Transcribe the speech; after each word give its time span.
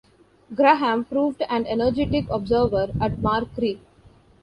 Graham 0.55 1.05
proved 1.05 1.43
an 1.47 1.67
energetic 1.67 2.25
observer 2.31 2.87
at 2.99 3.17
Markree. 3.19 3.77